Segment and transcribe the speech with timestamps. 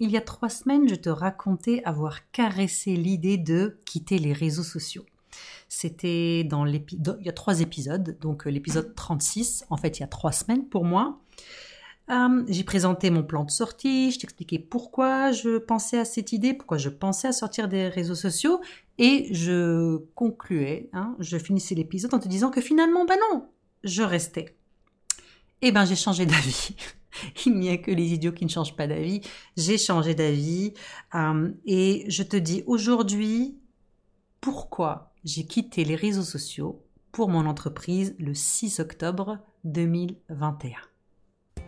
[0.00, 4.62] Il y a trois semaines, je te racontais avoir caressé l'idée de quitter les réseaux
[4.62, 5.04] sociaux.
[5.68, 10.00] C'était dans l'épisode, il y a trois épisodes, donc euh, l'épisode 36, en fait il
[10.00, 11.20] y a trois semaines pour moi.
[12.10, 16.54] Euh, j'ai présenté mon plan de sortie, je t'expliquais pourquoi je pensais à cette idée,
[16.54, 18.60] pourquoi je pensais à sortir des réseaux sociaux,
[18.98, 23.48] et je concluais, hein, je finissais l'épisode en te disant que finalement, ben non,
[23.84, 24.56] je restais.
[25.60, 26.76] Eh ben j'ai changé d'avis.
[27.46, 29.20] Il n'y a que les idiots qui ne changent pas d'avis.
[29.56, 30.74] J'ai changé d'avis
[31.14, 33.58] euh, et je te dis aujourd'hui
[34.40, 40.76] pourquoi j'ai quitté les réseaux sociaux pour mon entreprise le 6 octobre 2021.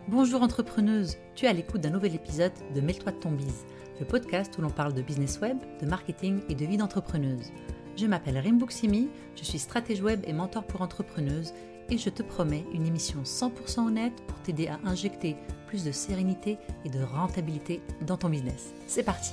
[0.08, 3.64] Bonjour entrepreneuse, tu es à l'écoute d'un nouvel épisode de Mêle-toi de ton bise,
[3.98, 7.52] le podcast où l'on parle de business web, de marketing et de vie d'entrepreneuse.
[7.96, 11.52] Je m'appelle Rimbuksimi, je suis stratège web et mentor pour entrepreneuses
[11.90, 15.36] et je te promets une émission 100% honnête pour t'aider à injecter
[15.66, 18.72] plus de sérénité et de rentabilité dans ton business.
[18.86, 19.32] C'est parti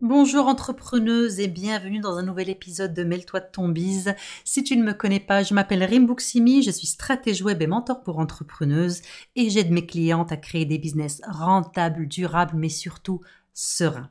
[0.00, 4.14] Bonjour entrepreneuse et bienvenue dans un nouvel épisode de Mêle-toi de ton bise.
[4.44, 8.02] Si tu ne me connais pas, je m'appelle Rimbuksimi, je suis stratège web et mentor
[8.02, 9.00] pour entrepreneuses
[9.36, 13.20] et j'aide mes clientes à créer des business rentables, durables mais surtout
[13.54, 14.10] sereins.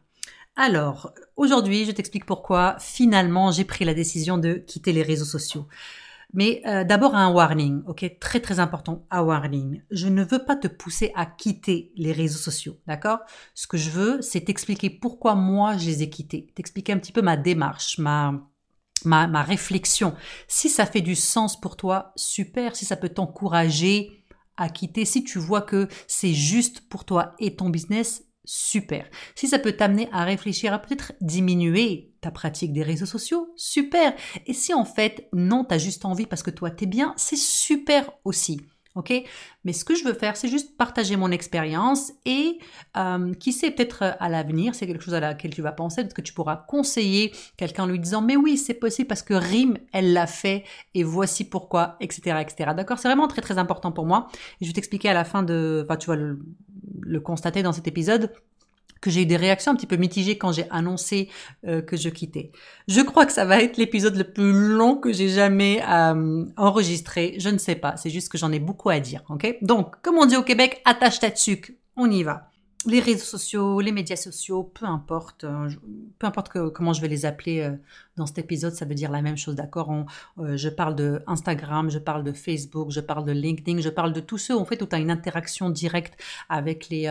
[0.55, 5.67] Alors, aujourd'hui, je t'explique pourquoi finalement j'ai pris la décision de quitter les réseaux sociaux.
[6.33, 9.81] Mais euh, d'abord un warning, ok, très très important, un warning.
[9.91, 13.19] Je ne veux pas te pousser à quitter les réseaux sociaux, d'accord?
[13.53, 17.11] Ce que je veux, c'est t'expliquer pourquoi moi je les ai quittés, t'expliquer un petit
[17.11, 18.47] peu ma démarche, ma
[19.05, 20.15] ma, ma réflexion.
[20.47, 22.75] Si ça fait du sens pour toi, super.
[22.75, 24.25] Si ça peut t'encourager
[24.57, 29.07] à quitter, si tu vois que c'est juste pour toi et ton business, super.
[29.35, 34.13] Si ça peut t'amener à réfléchir à peut-être diminuer ta pratique des réseaux sociaux, super.
[34.45, 38.11] Et si en fait, non, t'as juste envie parce que toi t'es bien, c'est super
[38.23, 38.61] aussi.
[38.95, 39.13] Ok?
[39.63, 42.59] Mais ce que je veux faire, c'est juste partager mon expérience et
[42.97, 46.13] euh, qui sait peut-être à l'avenir, c'est quelque chose à laquelle tu vas penser, peut-être
[46.13, 49.77] que tu pourras conseiller quelqu'un en lui disant mais oui c'est possible parce que Rim
[49.93, 52.41] elle l'a fait et voici pourquoi, etc.
[52.41, 52.71] etc.
[52.75, 52.99] D'accord?
[52.99, 54.27] C'est vraiment très très important pour moi.
[54.59, 57.87] Et je vais t'expliquer à la fin de, enfin tu vas le constater dans cet
[57.87, 58.29] épisode,
[59.01, 61.29] que j'ai eu des réactions un petit peu mitigées quand j'ai annoncé
[61.67, 62.51] euh, que je quittais.
[62.87, 67.35] Je crois que ça va être l'épisode le plus long que j'ai jamais euh, enregistré.
[67.39, 69.23] Je ne sais pas, c'est juste que j'en ai beaucoup à dire.
[69.29, 69.57] Ok?
[69.61, 71.75] Donc, comme on dit au Québec, attache ta tuque.
[71.97, 72.47] On y va.
[72.87, 75.69] Les réseaux sociaux, les médias sociaux, peu importe, euh,
[76.17, 77.71] peu importe comment je vais les appeler
[78.17, 79.93] dans cet épisode, ça veut dire la même chose, d'accord?
[80.39, 84.19] Je parle de Instagram, je parle de Facebook, je parle de LinkedIn, je parle de
[84.19, 86.19] tous ceux en fait où tu une interaction directe
[86.49, 87.07] avec les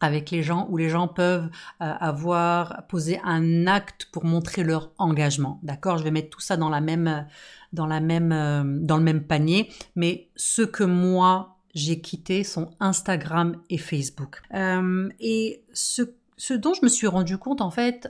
[0.00, 1.48] avec les gens où les gens peuvent
[1.82, 5.58] euh, avoir posé un acte pour montrer leur engagement.
[5.62, 7.26] D'accord, je vais mettre tout ça dans la même
[7.72, 12.70] dans la même euh, dans le même panier, mais ce que moi j'ai quitté sont
[12.80, 14.40] Instagram et Facebook.
[14.54, 18.08] Euh, et ce dont je me suis rendu compte en fait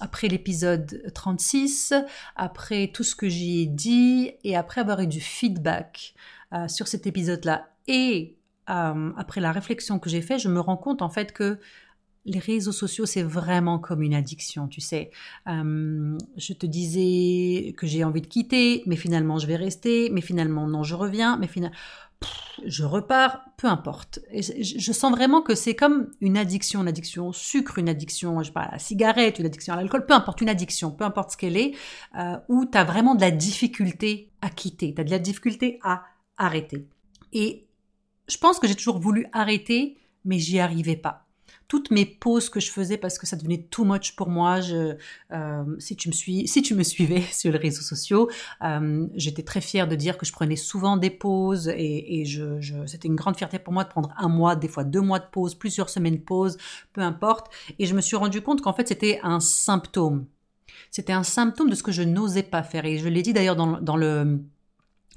[0.00, 1.94] après l'épisode 36,
[2.36, 6.14] après tout ce que j'y ai dit et après avoir eu du feedback
[6.68, 8.36] sur cet épisode-là et
[8.70, 11.58] euh, après la réflexion que j'ai faite, je me rends compte en fait que
[12.26, 15.10] les réseaux sociaux, c'est vraiment comme une addiction, tu sais.
[15.46, 20.22] Euh, je te disais que j'ai envie de quitter, mais finalement je vais rester, mais
[20.22, 21.76] finalement non, je reviens, mais finalement
[22.64, 24.20] je repars, peu importe.
[24.32, 28.50] je, sens vraiment que c'est comme une addiction, une addiction au sucre, une addiction, je
[28.50, 31.36] sais à la cigarette, une addiction à l'alcool, peu importe, une addiction, peu importe ce
[31.36, 31.74] qu'elle est,
[32.18, 35.78] euh, où tu as vraiment de la difficulté à quitter, tu as de la difficulté
[35.82, 36.04] à
[36.38, 36.86] arrêter.
[37.32, 37.66] Et
[38.28, 41.26] je pense que j'ai toujours voulu arrêter, mais j'y arrivais pas.
[41.66, 44.60] Toutes mes pauses que je faisais parce que ça devenait too much pour moi.
[44.62, 48.28] Euh, si tu me suis, si tu me suivais sur les réseaux sociaux,
[48.62, 52.24] euh, j'étais très fière de dire que je prenais souvent des pauses et,
[52.86, 55.26] c'était une grande fierté pour moi de prendre un mois, des fois deux mois de
[55.30, 56.58] pause, plusieurs semaines de pause,
[56.92, 57.50] peu importe.
[57.78, 60.26] Et je me suis rendu compte qu'en fait c'était un symptôme.
[60.90, 62.84] C'était un symptôme de ce que je n'osais pas faire.
[62.84, 64.40] Et je l'ai dit d'ailleurs dans le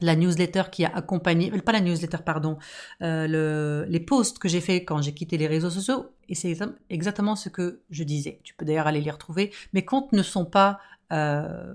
[0.02, 2.58] la newsletter qui a accompagné, euh, pas la newsletter, pardon,
[3.02, 6.58] euh, le, les posts que j'ai fait quand j'ai quitté les réseaux sociaux, et c'est
[6.90, 8.40] exactement ce que je disais.
[8.44, 9.52] Tu peux d'ailleurs aller les retrouver.
[9.74, 10.80] Mes comptes ne sont pas,
[11.12, 11.74] euh,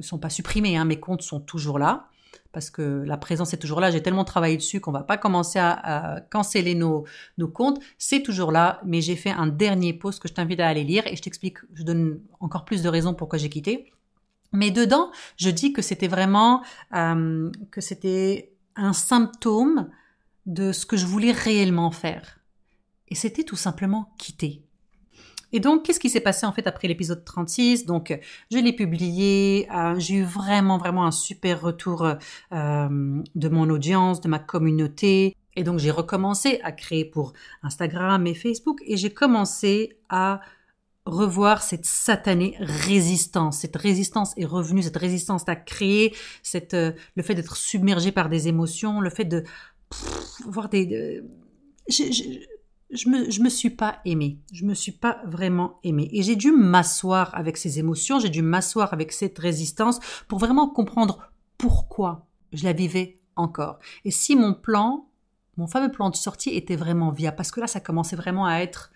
[0.00, 0.84] sont pas supprimés, hein.
[0.84, 2.08] mes comptes sont toujours là,
[2.50, 3.90] parce que la présence est toujours là.
[3.90, 7.04] J'ai tellement travaillé dessus qu'on va pas commencer à, à canceller nos,
[7.36, 7.78] nos comptes.
[7.98, 11.06] C'est toujours là, mais j'ai fait un dernier post que je t'invite à aller lire,
[11.06, 13.92] et je t'explique, je donne encore plus de raisons pourquoi j'ai quitté.
[14.52, 16.62] Mais dedans, je dis que c'était vraiment
[16.94, 19.88] euh, que c'était un symptôme
[20.46, 22.40] de ce que je voulais réellement faire.
[23.08, 24.62] Et c'était tout simplement quitter.
[25.52, 28.18] Et donc, qu'est-ce qui s'est passé en fait après l'épisode 36 Donc,
[28.50, 32.18] je l'ai publié, euh, j'ai eu vraiment, vraiment un super retour euh,
[32.50, 35.34] de mon audience, de ma communauté.
[35.56, 37.32] Et donc j'ai recommencé à créer pour
[37.64, 40.40] Instagram et Facebook et j'ai commencé à
[41.08, 43.58] revoir cette satanée résistance.
[43.58, 48.28] Cette résistance est revenue, cette résistance à créer, cette, euh, le fait d'être submergé par
[48.28, 49.44] des émotions, le fait de
[50.46, 51.22] voir des...
[51.88, 52.04] je,
[52.90, 54.38] je, me, je me suis pas aimée.
[54.52, 56.08] Je me suis pas vraiment aimée.
[56.12, 60.68] Et j'ai dû m'asseoir avec ces émotions, j'ai dû m'asseoir avec cette résistance pour vraiment
[60.68, 63.78] comprendre pourquoi je la vivais encore.
[64.04, 65.06] Et si mon plan,
[65.56, 68.58] mon fameux plan de sortie était vraiment viable, parce que là, ça commençait vraiment à
[68.58, 68.92] être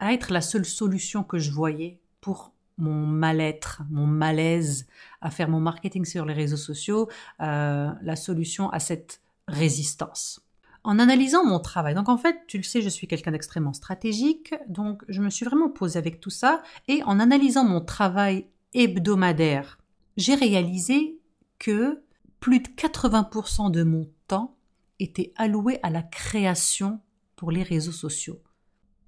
[0.00, 4.86] à être la seule solution que je voyais pour mon mal-être, mon malaise
[5.20, 7.08] à faire mon marketing sur les réseaux sociaux,
[7.40, 10.40] euh, la solution à cette résistance.
[10.82, 14.54] En analysant mon travail, donc en fait, tu le sais, je suis quelqu'un d'extrêmement stratégique,
[14.68, 19.78] donc je me suis vraiment posé avec tout ça, et en analysant mon travail hebdomadaire,
[20.16, 21.18] j'ai réalisé
[21.58, 22.02] que
[22.40, 24.56] plus de 80% de mon temps
[25.00, 27.00] était alloué à la création
[27.36, 28.42] pour les réseaux sociaux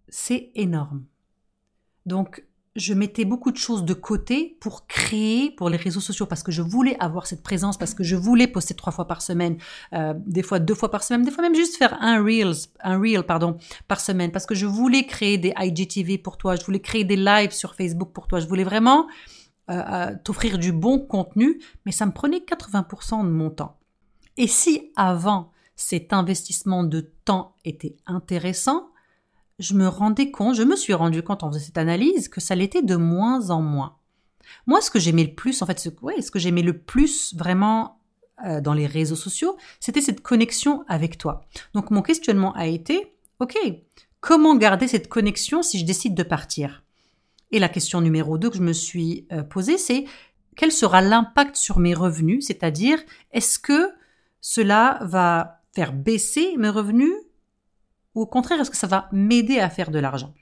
[0.09, 1.05] c'est énorme.
[2.05, 2.45] Donc,
[2.77, 6.53] je mettais beaucoup de choses de côté pour créer pour les réseaux sociaux parce que
[6.53, 9.57] je voulais avoir cette présence, parce que je voulais poster trois fois par semaine,
[9.95, 13.23] euh, des fois deux fois par semaine, des fois même juste faire un un reel
[13.23, 13.57] pardon
[13.89, 17.17] par semaine parce que je voulais créer des IGTV pour toi, je voulais créer des
[17.17, 19.07] lives sur Facebook pour toi, je voulais vraiment
[19.71, 23.79] euh, euh, t'offrir du bon contenu, mais ça me prenait 80% de mon temps.
[24.37, 28.91] Et si avant cet investissement de temps était intéressant,
[29.59, 32.55] je me rendais compte, je me suis rendu compte en faisant cette analyse que ça
[32.55, 33.97] l'était de moins en moins.
[34.67, 38.01] Moi, ce que j'aimais le plus, en fait, ce, que j'aimais le plus vraiment
[38.45, 41.43] euh, dans les réseaux sociaux, c'était cette connexion avec toi.
[41.75, 43.57] Donc, mon questionnement a été, OK,
[44.21, 46.85] comment garder cette connexion si je décide de partir?
[47.51, 50.05] Et la question numéro deux que je me suis euh, posée, c'est
[50.57, 52.47] quel sera l'impact sur mes revenus?
[52.47, 52.99] C'est-à-dire,
[53.33, 53.91] est-ce que
[54.41, 57.13] cela va faire baisser mes revenus?
[58.17, 60.35] Ou au contraire, est-ce que ça va m'aider à faire de l'argent?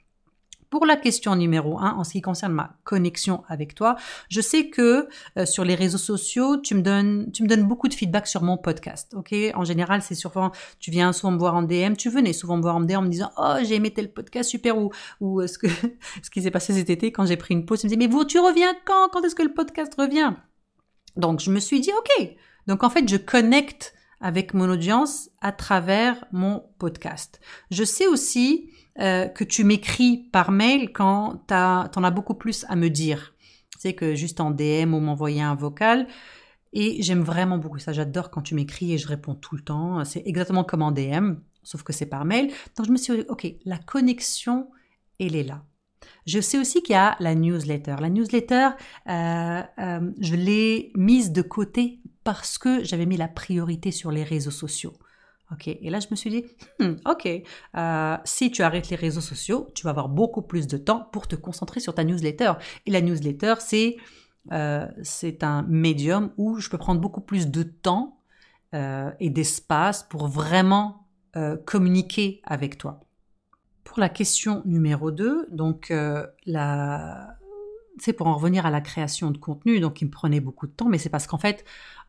[0.71, 3.97] Pour la question numéro un, en ce qui concerne ma connexion avec toi,
[4.29, 5.07] je sais que
[5.37, 8.41] euh, sur les réseaux sociaux, tu me donnes, tu me donnes beaucoup de feedback sur
[8.41, 9.15] mon podcast.
[9.53, 12.61] En général, c'est souvent, tu viens souvent me voir en DM, tu venais souvent me
[12.61, 15.47] voir en DM en me disant, oh, j'ai aimé tel podcast super ou ou euh,
[15.47, 15.67] ce que
[16.23, 18.11] ce qui s'est passé cet été quand j'ai pris une pause, tu me disais, mais
[18.11, 19.09] vous, tu reviens quand?
[19.11, 20.33] Quand est-ce que le podcast revient?
[21.15, 22.35] Donc je me suis dit, ok.
[22.67, 27.39] Donc en fait, je connecte avec mon audience à travers mon podcast.
[27.71, 28.69] Je sais aussi
[28.99, 33.33] euh, que tu m'écris par mail quand tu en as beaucoup plus à me dire.
[33.77, 36.07] C'est que juste en DM ou m'envoyer un vocal.
[36.73, 37.93] Et j'aime vraiment beaucoup ça.
[37.93, 40.03] J'adore quand tu m'écris et je réponds tout le temps.
[40.05, 42.51] C'est exactement comme en DM, sauf que c'est par mail.
[42.75, 44.69] Donc je me suis dit, ok, la connexion,
[45.19, 45.63] elle est là.
[46.25, 47.95] Je sais aussi qu'il y a la newsletter.
[47.99, 48.69] La newsletter,
[49.09, 54.23] euh, euh, je l'ai mise de côté parce que j'avais mis la priorité sur les
[54.23, 54.93] réseaux sociaux.
[55.51, 56.43] Ok, et là je me suis dit,
[56.79, 57.29] hmm, ok,
[57.77, 61.27] euh, si tu arrêtes les réseaux sociaux, tu vas avoir beaucoup plus de temps pour
[61.27, 62.53] te concentrer sur ta newsletter.
[62.87, 63.97] Et la newsletter, c'est
[64.51, 64.87] euh,
[65.41, 68.19] un médium où je peux prendre beaucoup plus de temps
[68.73, 71.01] euh, et d'espace pour vraiment
[71.65, 73.01] communiquer avec toi.
[73.83, 75.93] Pour la question numéro 2, donc
[76.45, 77.35] la
[77.99, 80.71] c'est pour en revenir à la création de contenu, donc il me prenait beaucoup de
[80.71, 81.63] temps, mais c'est parce qu'en fait,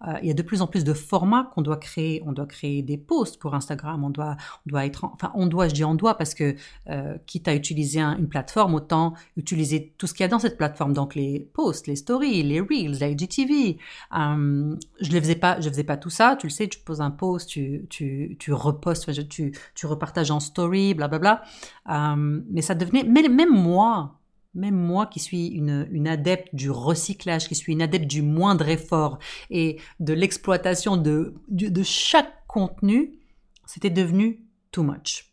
[0.07, 2.23] euh, il y a de plus en plus de formats qu'on doit créer.
[2.27, 4.37] On doit créer des posts pour Instagram, on doit,
[4.67, 6.55] on doit être, enfin, on doit, je dis on doit parce que
[6.91, 10.59] euh, quitte à utiliser une plateforme, autant utiliser tout ce qu'il y a dans cette
[10.59, 13.79] plateforme, donc les posts, les stories, les reels, la IGTV.
[14.17, 16.37] Euh, je ne faisais pas, je faisais pas tout ça.
[16.37, 20.41] Tu le sais, tu poses un post, tu, tu, tu repostes, tu, tu repartages en
[20.41, 21.43] story, blablabla.
[21.89, 24.19] Euh, mais ça devenait, même moi,
[24.57, 29.19] même moi qui suis une, adepte du recyclage, qui suis une adepte du moindre effort
[29.51, 33.19] et de l'exploitation de, de, chaque contenu,
[33.67, 35.33] c'était devenu too much.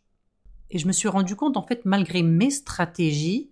[0.70, 3.51] Et je me suis rendu compte, en fait, malgré mes stratégies,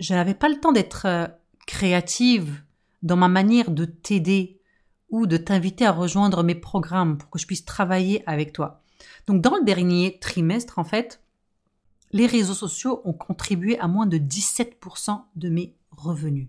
[0.00, 1.26] je n'avais pas le temps d'être euh,
[1.66, 2.62] créative
[3.02, 4.60] dans ma manière de t'aider
[5.10, 8.82] ou de t'inviter à rejoindre mes programmes pour que je puisse travailler avec toi.
[9.26, 11.20] Donc dans le dernier trimestre, en fait,
[12.12, 16.48] les réseaux sociaux ont contribué à moins de 17% de mes revenus,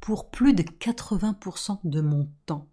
[0.00, 2.68] pour plus de 80% de mon temps.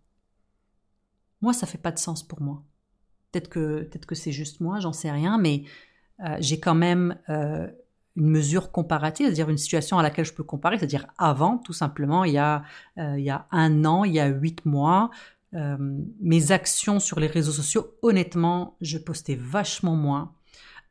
[1.41, 2.63] Moi, ça fait pas de sens pour moi.
[3.31, 5.63] Peut-être que, peut que c'est juste moi, j'en sais rien, mais
[6.23, 7.67] euh, j'ai quand même euh,
[8.15, 12.25] une mesure comparative, c'est-à-dire une situation à laquelle je peux comparer, c'est-à-dire avant, tout simplement,
[12.25, 12.63] il y a,
[12.97, 15.09] euh, il y a un an, il y a huit mois,
[15.53, 20.31] mes actions sur les réseaux sociaux, honnêtement, je postais vachement moins.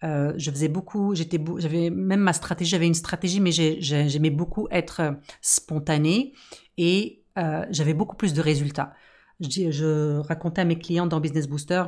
[0.03, 4.67] Euh, je faisais beaucoup, j'étais, j'avais même ma stratégie, j'avais une stratégie, mais j'aimais beaucoup
[4.71, 6.33] être euh, spontanée
[6.79, 8.95] et euh, j'avais beaucoup plus de résultats.
[9.41, 11.85] Je, racontais à mes clients dans Business Booster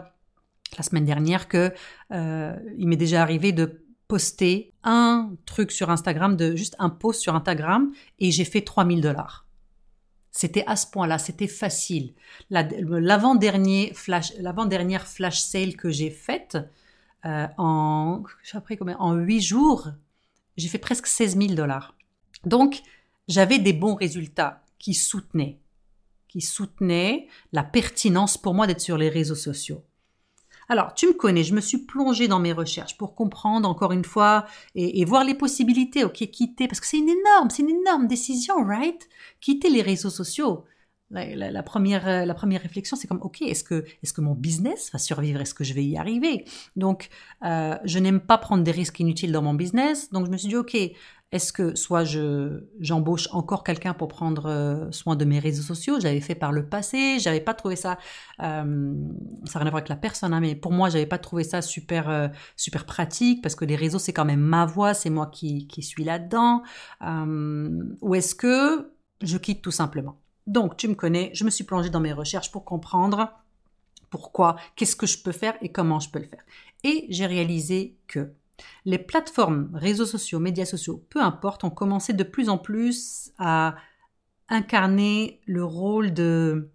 [0.76, 1.70] la semaine dernière que
[2.10, 7.34] il m'est déjà arrivé de poster un truc sur Instagram, de juste un post sur
[7.34, 9.46] Instagram, et j'ai fait 3000 dollars.
[10.30, 12.14] C'était à ce point-là, c'était facile.
[12.48, 16.56] L'avant-dernier flash, l'avant-dernière flash sale que j'ai faite
[17.24, 18.22] euh, en,
[18.98, 19.88] en 8 jours,
[20.56, 21.94] j'ai fait presque 16 000 dollars.
[22.44, 22.82] Donc,
[23.28, 25.60] j'avais des bons résultats qui soutenaient,
[26.28, 29.82] qui soutenaient la pertinence pour moi d'être sur les réseaux sociaux.
[30.68, 34.04] Alors, tu me connais, je me suis plongée dans mes recherches pour comprendre encore une
[34.04, 36.04] fois et, voir les possibilités.
[36.04, 39.08] Ok, quitter, parce que c'est une énorme, c'est une énorme décision, right?
[39.40, 40.64] Quitter les réseaux sociaux.
[41.12, 44.90] La, première, euh, la première réflexion, c'est comme, OK, est-ce que, est-ce que mon business
[44.92, 45.40] va survivre?
[45.40, 46.46] Est-ce que je vais y arriver?
[46.74, 47.10] Donc,
[47.44, 50.10] euh, je n'aime pas prendre des risques inutiles dans mon business.
[50.10, 54.46] Donc, je me suis dit, OK, est-ce que soit je j'embauche encore quelqu'un pour prendre
[54.46, 56.00] euh, soin de mes réseaux sociaux?
[56.00, 57.98] J'avais fait par le passé, j'avais pas trouvé ça.
[58.38, 61.44] Ça n'a rien à voir avec la personne, hein, mais pour moi, j'avais pas trouvé
[61.44, 65.26] ça super super pratique parce que les réseaux c'est quand même ma voix, c'est moi
[65.26, 66.62] qui suis là-dedans.
[68.02, 68.92] ou est-ce que
[69.22, 70.21] je quitte tout simplement?
[70.46, 73.30] Donc, tu me connais, je me suis plongée dans mes recherches pour comprendre
[74.10, 76.44] pourquoi, qu'est-ce que je peux faire et comment je peux le faire.
[76.84, 78.32] Et j'ai réalisé que
[78.84, 83.76] les plateformes, réseaux sociaux, médias sociaux, peu importe, ont commencé de plus en plus à
[84.48, 86.70] incarner le rôle de,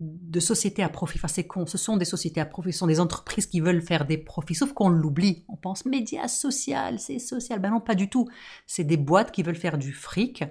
[0.00, 1.18] de société à profit.
[1.18, 3.82] Enfin, c'est con, ce sont des sociétés à profit, ce sont des entreprises qui veulent
[3.82, 5.44] faire des profits, sauf qu'on l'oublie.
[5.48, 7.60] On pense médias social, c'est social.
[7.60, 8.28] Ben non, pas du tout.
[8.66, 10.44] C'est des boîtes qui veulent faire du fric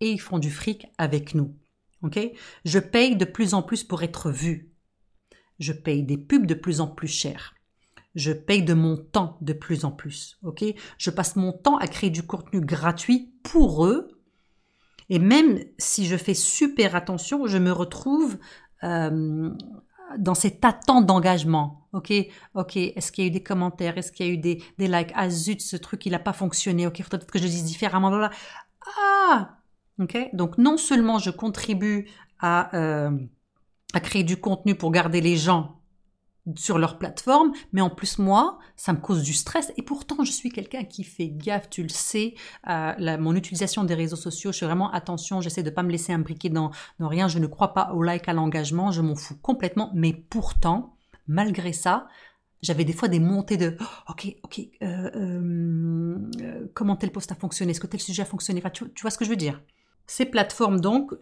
[0.00, 1.54] et ils font du fric avec nous.
[2.02, 2.18] Ok?
[2.64, 4.72] Je paye de plus en plus pour être vu.
[5.58, 7.54] Je paye des pubs de plus en plus chères
[8.14, 10.38] je paye de mon temps de plus en plus.
[10.42, 10.64] Ok,
[10.98, 14.08] je passe mon temps à créer du contenu gratuit pour eux.
[15.08, 18.38] Et même si je fais super attention, je me retrouve
[18.84, 19.50] euh,
[20.18, 21.88] dans cette attente d'engagement.
[21.92, 22.12] Ok,
[22.54, 22.76] ok.
[22.76, 23.98] Est-ce qu'il y a eu des commentaires?
[23.98, 25.12] Est-ce qu'il y a eu des, des likes?
[25.14, 26.86] Ah zut, ce truc il n'a pas fonctionné.
[26.86, 28.28] Ok, peut-être que je le dise différemment.
[28.98, 29.58] Ah,
[29.98, 30.30] ok.
[30.32, 32.08] Donc non seulement je contribue
[32.38, 33.10] à euh,
[33.94, 35.82] à créer du contenu pour garder les gens
[36.56, 39.72] sur leur plateforme, mais en plus moi, ça me cause du stress.
[39.76, 42.34] Et pourtant, je suis quelqu'un qui fait gaffe, tu le sais,
[42.64, 44.52] à mon utilisation des réseaux sociaux.
[44.52, 47.28] Je fais vraiment attention, j'essaie de pas me laisser imbriquer dans, rien.
[47.28, 49.92] Je ne crois pas au like, à l'engagement, je m'en fous complètement.
[49.94, 50.96] Mais pourtant,
[51.28, 52.08] malgré ça,
[52.60, 57.32] j'avais des fois des montées de oh, ok ok euh, euh, euh, comment tel poste
[57.32, 59.60] a fonctionné est-ce que tel sujet a fonctionné tu vois ce que je veux dire?
[60.06, 61.12] Ces plateformes donc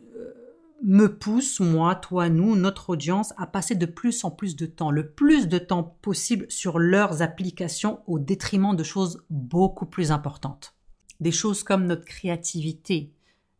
[0.82, 4.90] me pousse, moi, toi, nous, notre audience, à passer de plus en plus de temps,
[4.90, 10.74] le plus de temps possible sur leurs applications au détriment de choses beaucoup plus importantes.
[11.20, 13.12] Des choses comme notre créativité,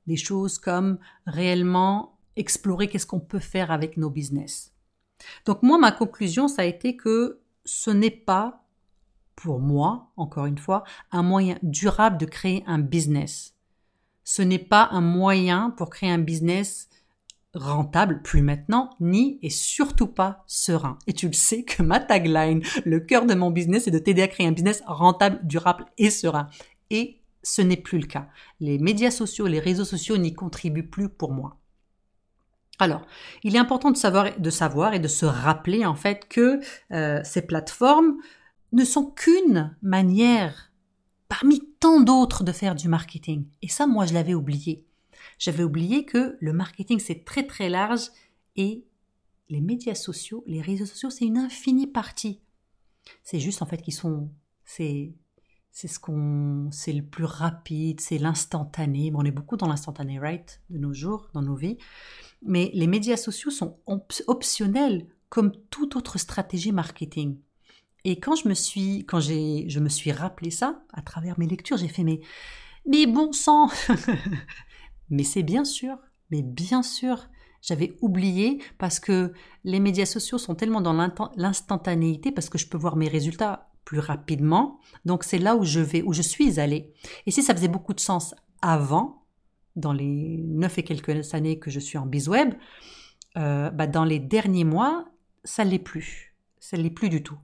[0.06, 4.72] des choses comme réellement explorer qu'est-ce qu'on peut faire avec nos business.
[5.44, 8.64] Donc moi, ma conclusion, ça a été que ce n'est pas,
[9.36, 13.54] pour moi, encore une fois, un moyen durable de créer un business.
[14.32, 16.88] Ce n'est pas un moyen pour créer un business
[17.52, 20.98] rentable, plus maintenant, ni et surtout pas serein.
[21.08, 24.22] Et tu le sais que ma tagline, le cœur de mon business, c'est de t'aider
[24.22, 26.48] à créer un business rentable, durable et serein.
[26.90, 28.28] Et ce n'est plus le cas.
[28.60, 31.56] Les médias sociaux, les réseaux sociaux n'y contribuent plus pour moi.
[32.78, 33.02] Alors,
[33.42, 36.60] il est important de savoir, de savoir et de se rappeler en fait que
[36.92, 38.14] euh, ces plateformes
[38.70, 40.69] ne sont qu'une manière
[41.30, 43.46] parmi tant d'autres de faire du marketing.
[43.62, 44.84] Et ça, moi, je l'avais oublié.
[45.38, 48.10] J'avais oublié que le marketing, c'est très très large
[48.56, 48.84] et
[49.48, 52.40] les médias sociaux, les réseaux sociaux, c'est une infinie partie.
[53.22, 54.28] C'est juste en fait qu'ils sont,
[54.64, 55.14] c'est,
[55.70, 59.12] c'est ce qu'on, c'est le plus rapide, c'est l'instantané.
[59.12, 61.78] Bon, on est beaucoup dans l'instantané, right, de nos jours, dans nos vies.
[62.42, 63.78] Mais les médias sociaux sont
[64.26, 67.38] optionnels comme toute autre stratégie marketing.
[68.04, 71.46] Et quand je me suis, quand j'ai, je me suis rappelé ça à travers mes
[71.46, 72.20] lectures, j'ai fait mais,
[72.86, 73.68] mais bon sang,
[75.10, 75.98] Mais c'est bien sûr,
[76.30, 77.28] mais bien sûr,
[77.62, 79.32] j'avais oublié parce que
[79.64, 80.94] les médias sociaux sont tellement dans
[81.36, 84.78] l'instantanéité parce que je peux voir mes résultats plus rapidement.
[85.04, 86.94] Donc c'est là où je vais, où je suis allée.
[87.26, 89.26] Et si ça faisait beaucoup de sens avant,
[89.76, 92.54] dans les neuf et quelques années que je suis en BizWeb,
[93.36, 95.06] euh, bah dans les derniers mois,
[95.44, 96.36] ça l'est plus.
[96.60, 97.38] Ça l'est plus du tout.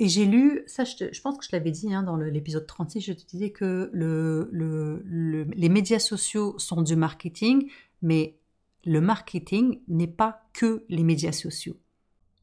[0.00, 3.12] Et j'ai lu, ça je, pense que je l'avais dit hein, dans l'épisode 36, je
[3.12, 4.48] te disais que le,
[5.54, 7.68] les médias sociaux sont du marketing,
[8.00, 8.38] mais
[8.84, 11.76] le marketing n'est pas que les médias sociaux.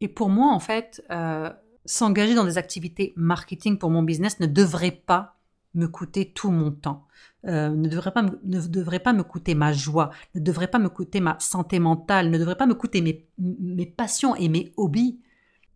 [0.02, 1.50] Et pour moi, en fait, euh,
[1.86, 5.38] s'engager dans des activités marketing pour mon business ne devrait pas
[5.76, 7.08] me coûter tout mon temps,
[7.46, 10.90] euh, ne, devrait pas ne devrait pas me coûter ma joie, ne devrait pas me
[10.90, 13.02] coûter ma santé mentale, ne devrait pas me coûter
[13.38, 15.22] mes passions et mes hobbies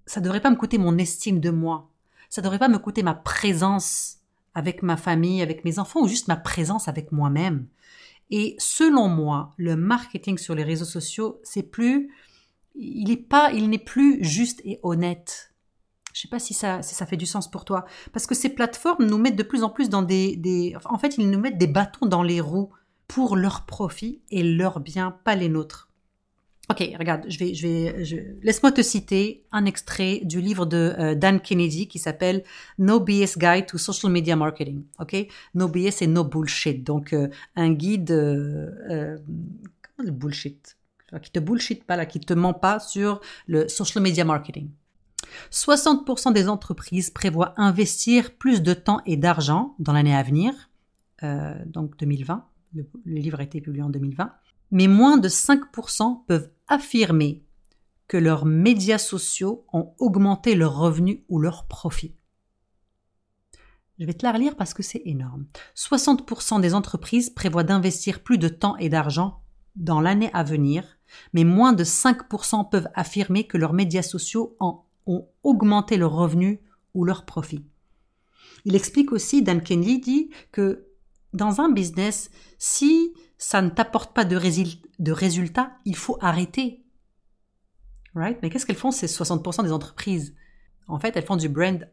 [0.10, 1.88] ça devrait pas me coûter mon estime de moi.
[2.32, 4.18] Ça devrait pas me coûter ma présence
[4.56, 7.68] avec ma famille, avec mes enfants, ou juste ma présence avec moi-même.
[8.32, 12.10] Et selon moi, le marketing sur les réseaux sociaux, c'est plus,
[12.74, 15.54] il est pas, il n'est plus juste et honnête.
[16.16, 18.50] Je sais pas si ça, si ça fait du sens pour toi, parce que ces
[18.50, 21.60] plateformes nous mettent de plus en plus dans des, des, en fait, ils nous mettent
[21.60, 22.72] des bâtons dans les roues
[23.08, 25.89] pour leur profit et leur bien, pas les nôtres.
[26.72, 28.18] Ok, regarde, je vais, je vais, je...
[28.44, 32.44] laisse-moi te citer un extrait du livre de euh, Dan Kennedy qui s'appelle
[32.78, 34.84] No BS Guide to Social Media Marketing.
[35.00, 35.16] Ok,
[35.56, 36.84] No BS et No Bullshit.
[36.84, 39.18] Donc euh, un guide, euh, euh,
[39.82, 40.78] comment le bullshit,
[41.24, 44.70] qui te bullshit pas là, qui te ment pas sur le social media marketing.
[45.52, 50.54] 60% des entreprises prévoient investir plus de temps et d'argent dans l'année à venir,
[51.66, 52.46] donc 2020.
[52.76, 54.32] Le, le livre a été publié en 2020
[54.72, 57.44] mais moins de 5% peuvent affirmer
[58.08, 62.16] que leurs médias sociaux ont augmenté leurs revenus ou leurs profits.
[64.00, 65.46] Je vais te la relire parce que c'est énorme.
[65.76, 69.42] 60% des entreprises prévoient d'investir plus de temps et d'argent
[69.76, 70.86] dans l'année à venir,
[71.34, 76.60] mais moins de 5% peuvent affirmer que leurs médias sociaux ont augmenté leurs revenus
[76.94, 77.66] ou leurs profits.
[78.66, 80.89] Il explique aussi, Dan Kennedy, que
[81.34, 84.36] dans un business, si ça ne t'apporte pas de,
[85.12, 86.84] résultats, il faut arrêter.
[88.16, 88.38] Right?
[88.42, 90.36] Mais qu'est-ce qu'elles font ces 60% des entreprises?
[90.88, 91.88] En fait, elles font du brand,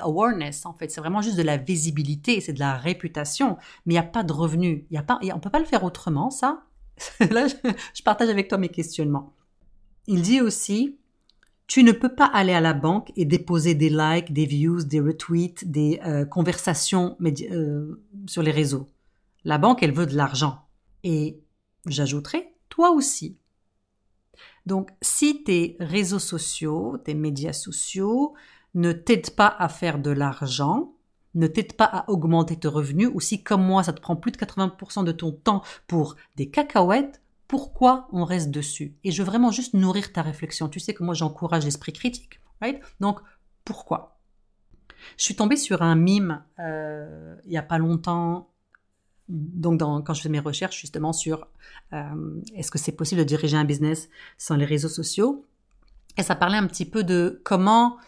[0.00, 0.66] awareness.
[0.66, 3.98] En fait, c'est vraiment juste de la visibilité, c'est de la réputation, mais il n'y
[3.98, 4.84] a pas de revenus.
[4.90, 6.64] Y a pas, on peut pas le faire autrement, ça?
[7.30, 9.34] Là, je partage avec toi mes questionnements.
[10.08, 10.98] Il dit aussi,
[11.72, 15.00] tu ne peux pas aller à la banque et déposer des likes, des views, des
[15.00, 18.90] retweets, des euh, conversations euh, sur les réseaux.
[19.44, 20.66] La banque, elle veut de l'argent.
[21.02, 21.40] Et
[21.86, 23.38] j'ajouterai, toi aussi.
[24.66, 28.34] Donc, si tes réseaux sociaux, tes médias sociaux
[28.74, 30.92] ne t'aident pas à faire de l'argent,
[31.34, 34.32] ne t'aident pas à augmenter tes revenus, ou si comme moi, ça te prend plus
[34.32, 39.26] de 80% de ton temps pour des cacahuètes, pourquoi on reste dessus Et je veux
[39.26, 40.70] vraiment juste nourrir ta réflexion.
[40.70, 42.80] Tu sais que moi, j'encourage l'esprit critique, right?
[42.98, 43.20] Donc,
[43.62, 44.16] pourquoi?
[45.18, 48.48] Je suis tombée sur un mime euh, il y a pas longtemps
[49.28, 51.46] donc quand je fais mes recherches justement sur
[51.92, 55.46] euh, est-ce que c'est possible de diriger un business sans les réseaux sociaux,
[56.16, 57.98] et ça parlait un petit peu de comment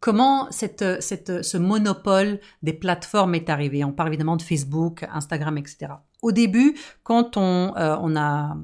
[0.00, 3.84] comment cette, ce monopole des plateformes est arrivé.
[3.84, 5.92] On parle évidemment de Facebook, Instagram, etc.
[6.22, 8.56] Au début, quand on, euh, on a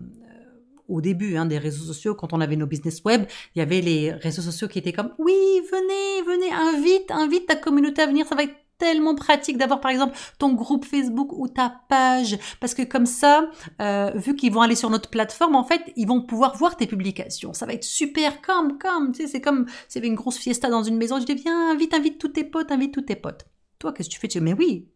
[0.89, 3.81] au début hein, des réseaux sociaux, quand on avait nos business web, il y avait
[3.81, 5.35] les réseaux sociaux qui étaient comme oui,
[5.71, 9.91] venez, venez, invite, invite ta communauté à venir, ça va être tellement pratique d'avoir par
[9.91, 13.49] exemple ton groupe Facebook ou ta page parce que comme ça,
[13.81, 16.87] euh, vu qu'ils vont aller sur notre plateforme, en fait, ils vont pouvoir voir tes
[16.87, 17.53] publications.
[17.53, 20.39] Ça va être super comme comme tu sais, c'est comme s'il y avait une grosse
[20.39, 21.21] fiesta dans une maison.
[21.21, 23.47] Je dis viens, invite, invite tous tes potes, invite tous tes potes.
[23.79, 24.29] Toi, qu'est-ce que tu fais?
[24.29, 24.89] Tu dis mais oui.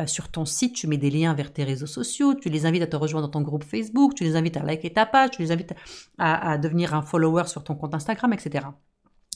[0.00, 2.82] Euh, sur ton site, tu mets des liens vers tes réseaux sociaux, tu les invites
[2.82, 5.42] à te rejoindre dans ton groupe Facebook, tu les invites à liker ta page, tu
[5.42, 5.74] les invites
[6.18, 8.66] à, à devenir un follower sur ton compte Instagram, etc.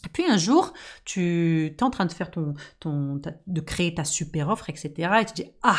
[0.04, 0.72] Et puis un jour,
[1.04, 4.92] tu es en train de faire ton, ton, de créer ta super offre, etc.
[5.20, 5.76] Et tu dis, ah,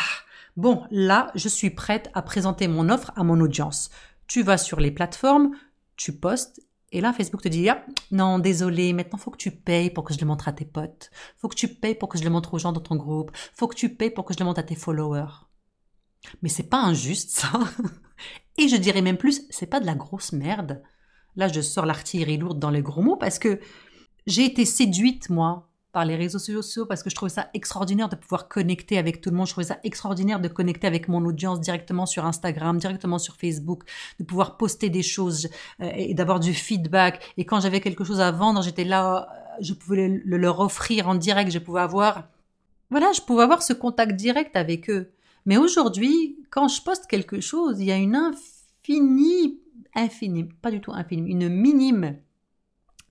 [0.57, 3.89] bon, là, je suis prête à présenter mon offre à mon audience.
[4.27, 5.51] Tu vas sur les plateformes,
[5.95, 9.89] tu postes, et là, Facebook te dit, ah, non, désolé, maintenant, faut que tu payes
[9.89, 11.09] pour que je le montre à tes potes.
[11.37, 13.31] Faut que tu payes pour que je le montre aux gens dans ton groupe.
[13.53, 15.47] Faut que tu payes pour que je le montre à tes followers.
[16.41, 17.51] Mais c'est pas injuste, ça.
[18.57, 20.83] Et je dirais même plus, c'est pas de la grosse merde.
[21.37, 23.61] Là, je sors l'artillerie lourde dans les gros mots parce que
[24.27, 28.15] j'ai été séduite, moi, par les réseaux sociaux parce que je trouvais ça extraordinaire de
[28.15, 29.47] pouvoir connecter avec tout le monde.
[29.47, 33.83] Je trouvais ça extraordinaire de connecter avec mon audience directement sur Instagram, directement sur Facebook,
[34.19, 35.49] de pouvoir poster des choses
[35.81, 37.33] euh, et d'avoir du feedback.
[37.37, 41.09] Et quand j'avais quelque chose à vendre, j'étais là, euh, je pouvais le, leur offrir
[41.09, 42.29] en direct, je pouvais avoir,
[42.89, 45.11] voilà, je pouvais avoir ce contact direct avec eux.
[45.45, 49.59] Mais aujourd'hui, quand je poste quelque chose, il y a une infinie,
[49.95, 52.17] infinie, pas du tout infinie, une minime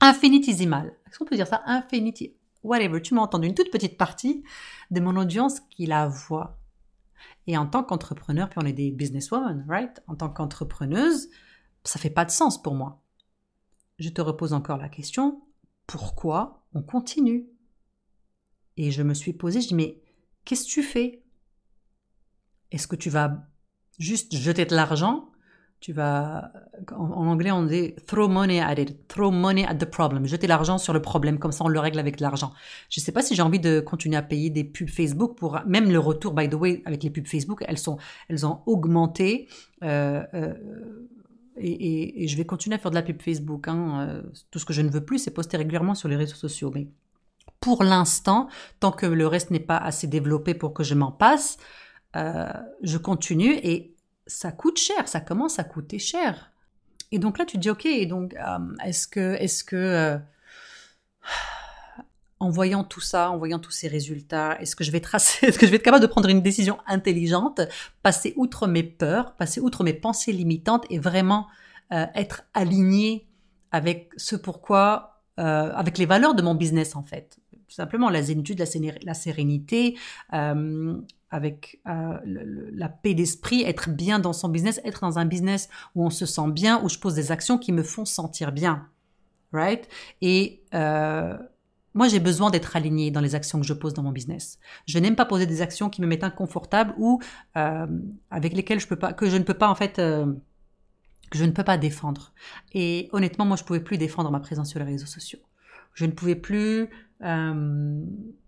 [0.00, 0.94] infinitésimale.
[1.06, 1.62] Est-ce qu'on peut dire ça?
[1.66, 2.34] Infinity.
[2.62, 3.00] Whatever.
[3.00, 4.44] Tu m'as entendu une toute petite partie
[4.90, 6.58] de mon audience qui la voit.
[7.46, 10.02] Et en tant qu'entrepreneur, puis on est des businesswomen, right?
[10.06, 11.28] En tant qu'entrepreneuse,
[11.84, 13.02] ça fait pas de sens pour moi.
[13.98, 15.42] Je te repose encore la question
[15.86, 17.48] pourquoi on continue?
[18.76, 20.00] Et je me suis posé, je dis mais
[20.44, 21.24] qu'est-ce que tu fais?
[22.70, 23.48] Est-ce que tu vas
[23.98, 25.29] juste jeter de l'argent
[25.80, 26.52] tu vas,
[26.92, 30.76] en, anglais on dit throw money at it, throw money at the problem, jeter l'argent
[30.76, 32.52] sur le problème, comme ça on le règle avec l'argent.
[32.90, 35.58] Je ne sais pas si j'ai envie de continuer à payer des pubs Facebook pour,
[35.66, 37.96] même le retour, by the way, avec les pubs Facebook, elles sont,
[38.28, 39.48] elles ont augmenté,
[39.82, 40.54] euh, euh,
[41.56, 43.66] et, je vais continuer à faire de la pub Facebook.
[43.68, 44.06] Hein.
[44.08, 46.70] Euh, tout ce que je ne veux plus, c'est poster régulièrement sur les réseaux sociaux.
[46.74, 46.88] Mais
[47.58, 48.48] pour l'instant,
[48.80, 51.58] tant que le reste n'est pas assez développé pour que je m'en passe,
[52.14, 53.94] je continue et
[54.26, 55.08] ça coûte cher.
[55.08, 56.52] Ça commence à coûter cher.
[57.12, 60.20] Et donc là, tu te dis, ok, donc euh, est-ce que, est-ce que
[62.40, 65.58] en voyant tout ça, en voyant tous ces résultats, est-ce que je vais tracer, est-ce
[65.58, 67.60] que je vais être capable de prendre une décision intelligente,
[68.02, 71.46] passer outre mes peurs, passer outre mes pensées limitantes et vraiment
[71.92, 73.28] euh, être aligné
[73.70, 77.39] avec ce pourquoi, euh, avec les valeurs de mon business en fait?
[77.70, 79.96] Tout simplement la zénitude, la, sérénité,
[80.34, 86.04] euh, avec la paix d'esprit, être bien dans son business, être dans un business où
[86.04, 88.88] on se sent bien, où je pose des actions qui me font sentir bien,
[89.52, 89.88] right?
[90.20, 90.64] Et
[91.94, 94.58] moi, j'ai besoin d'être aligné dans les actions que je pose dans mon business.
[94.86, 97.20] Je n'aime pas poser des actions qui me mettent inconfortable ou
[97.56, 97.86] euh,
[98.30, 100.32] avec lesquelles je peux pas, que je ne peux pas en fait, euh,
[101.30, 102.32] que je ne peux pas défendre.
[102.72, 105.40] Et honnêtement, moi, je pouvais plus défendre ma présence sur les réseaux sociaux.
[105.94, 106.88] Je ne pouvais plus.
[107.22, 108.04] Euh,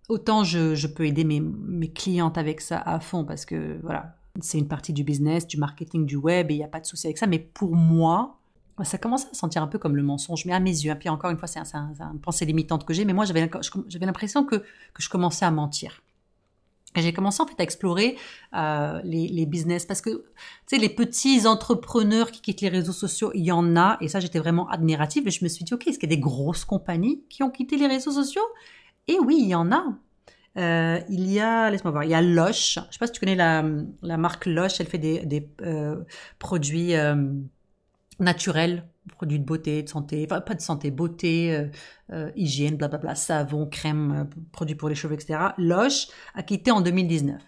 [0.09, 4.67] autant je, peux aider mes, clientes avec ça à fond parce que voilà, c'est une
[4.67, 7.17] partie du business, du marketing, du web et il n'y a pas de souci avec
[7.17, 7.27] ça.
[7.27, 8.37] Mais pour moi,
[8.83, 10.93] ça commence à sentir un peu comme le mensonge, mais à mes yeux.
[10.95, 13.49] Puis encore une fois, c'est un, une pensée limitante que j'ai, mais moi j'avais
[14.01, 16.02] l'impression que, que je commençais à mentir.
[16.95, 18.17] J'ai commencé en fait à explorer
[18.53, 20.23] euh, les, les, business parce que tu
[20.67, 24.19] sais les petits entrepreneurs qui quittent les réseaux sociaux, il y en a et ça
[24.19, 26.65] j'étais vraiment admirative et je me suis dit ok est-ce qu'il y a des grosses
[26.65, 28.43] compagnies qui ont quitté les réseaux sociaux?
[29.07, 29.83] Et oui il y en a.
[30.57, 32.77] Euh, il y a laisse-moi voir il y a Loche.
[32.87, 33.63] Je sais pas si tu connais la,
[34.01, 34.79] la marque Loche.
[34.79, 36.03] Elle fait des, des euh,
[36.39, 37.15] produits euh,
[38.19, 41.67] naturel, produits de beauté, de santé, enfin pas de santé, beauté, euh,
[42.11, 45.39] euh, hygiène, blablabla, savon, crème, euh, produits pour les cheveux, etc.
[45.57, 47.41] Loche a quitté en 2019.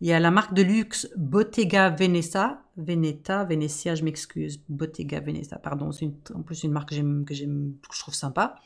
[0.00, 5.58] Il y a la marque de luxe Bottega Veneta, Veneta, Venetia, je m'excuse, Bottega Veneta,
[5.58, 8.56] pardon, c'est en plus une marque que j'aime, que j'aime, je trouve sympa.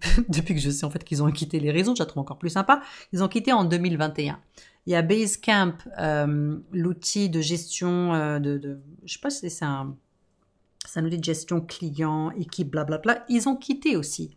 [0.28, 2.38] Depuis que je sais en fait qu'ils ont quitté les réseaux, je la trouve encore
[2.38, 2.82] plus sympa.
[3.12, 4.38] Ils ont quitté en 2021.
[4.84, 5.78] Il y a Basecamp,
[6.70, 9.96] l'outil de gestion de, de, je sais pas si c'est un
[10.88, 14.36] ça nous dit gestion client, équipe, blablabla, ils ont quitté aussi.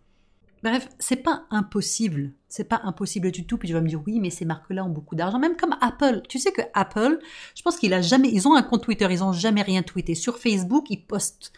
[0.63, 2.31] Bref, c'est pas impossible.
[2.49, 3.57] C'est pas impossible du tout.
[3.57, 5.39] Puis tu vas me dire, oui, mais ces marques-là ont beaucoup d'argent.
[5.39, 6.21] Même comme Apple.
[6.27, 7.19] Tu sais que Apple,
[7.55, 10.15] je pense qu'il a jamais, ils ont un compte Twitter, ils ont jamais rien tweeté.
[10.15, 11.53] Sur Facebook, ils postent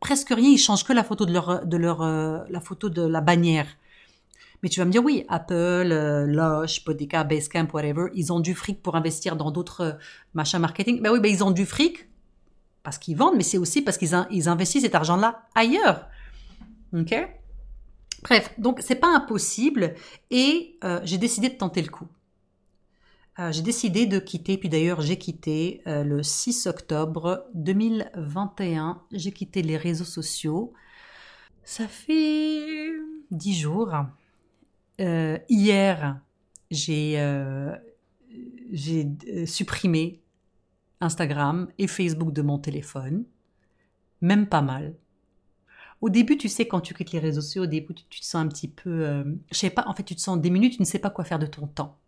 [0.00, 0.50] presque rien.
[0.50, 3.66] Ils changent que la photo de leur, de leur, euh, la photo de la bannière.
[4.62, 8.54] Mais tu vas me dire, oui, Apple, euh, Lush, Bodeca, Basecamp, whatever, ils ont du
[8.54, 9.92] fric pour investir dans d'autres euh,
[10.34, 11.00] machins marketing.
[11.00, 12.09] Ben oui, ben ils ont du fric
[12.82, 16.08] parce qu'ils vendent, mais c'est aussi parce qu'ils investissent cet argent-là ailleurs.
[16.92, 17.14] Ok?
[18.22, 19.94] Bref, donc c'est pas impossible
[20.30, 22.08] et euh, j'ai décidé de tenter le coup.
[23.38, 29.00] Euh, j'ai décidé de quitter, puis d'ailleurs j'ai quitté euh, le 6 octobre 2021.
[29.12, 30.74] J'ai quitté les réseaux sociaux.
[31.64, 32.92] Ça fait
[33.30, 33.94] 10 jours.
[34.98, 36.20] hier,
[36.70, 37.16] j'ai
[39.46, 40.19] supprimé
[41.00, 43.24] Instagram et Facebook de mon téléphone,
[44.20, 44.94] même pas mal.
[46.00, 48.36] Au début, tu sais, quand tu quittes les réseaux sociaux, au début, tu, te sens
[48.36, 50.82] un petit peu, euh, je sais pas, en fait, tu te sens des minutes, tu
[50.82, 51.98] ne sais pas quoi faire de ton temps.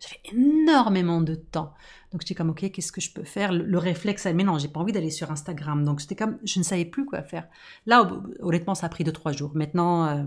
[0.00, 1.74] J'avais énormément de temps.
[2.10, 3.52] Donc j'étais comme, ok, qu'est-ce que je peux faire?
[3.52, 5.84] Le, réflexe, mais non, j'ai pas envie d'aller sur Instagram.
[5.84, 7.48] Donc c'était comme, je ne savais plus quoi faire.
[7.86, 9.52] Là, honnêtement, ça a pris deux, trois jours.
[9.54, 10.24] Maintenant, euh,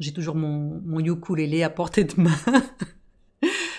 [0.00, 2.36] j'ai toujours mon, mon ukulélé à portée de main.